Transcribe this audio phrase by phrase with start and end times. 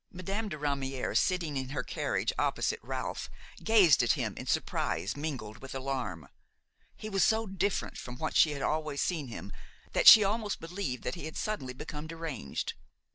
[0.11, 3.29] Madame de Ramière, sitting in her carriage opposite Ralph,
[3.63, 6.27] gazed at him in surprise mingled with alarm.
[6.95, 9.51] He was so different from what she had always seen him
[9.93, 12.73] that she almost believed that he had suddenly become deranged.